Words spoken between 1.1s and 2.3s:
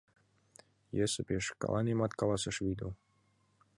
пеш шкаланемат,